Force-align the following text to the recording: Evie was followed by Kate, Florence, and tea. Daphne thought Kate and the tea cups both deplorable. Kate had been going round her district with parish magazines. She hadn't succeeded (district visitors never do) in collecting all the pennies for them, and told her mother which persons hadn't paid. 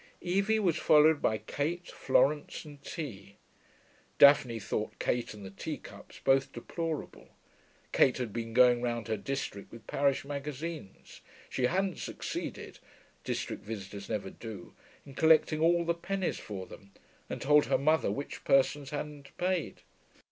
Evie 0.23 0.57
was 0.57 0.77
followed 0.77 1.21
by 1.21 1.37
Kate, 1.37 1.85
Florence, 1.91 2.65
and 2.65 2.83
tea. 2.83 3.35
Daphne 4.17 4.57
thought 4.57 4.97
Kate 4.97 5.31
and 5.35 5.45
the 5.45 5.51
tea 5.51 5.77
cups 5.77 6.19
both 6.23 6.51
deplorable. 6.53 7.27
Kate 7.91 8.17
had 8.17 8.33
been 8.33 8.51
going 8.51 8.81
round 8.81 9.07
her 9.07 9.15
district 9.15 9.71
with 9.71 9.85
parish 9.85 10.25
magazines. 10.25 11.21
She 11.51 11.67
hadn't 11.67 11.99
succeeded 11.99 12.79
(district 13.23 13.63
visitors 13.63 14.09
never 14.09 14.31
do) 14.31 14.73
in 15.05 15.13
collecting 15.13 15.59
all 15.61 15.85
the 15.85 15.93
pennies 15.93 16.39
for 16.39 16.65
them, 16.65 16.93
and 17.29 17.39
told 17.39 17.65
her 17.67 17.77
mother 17.77 18.09
which 18.11 18.43
persons 18.43 18.89
hadn't 18.89 19.37
paid. 19.37 19.81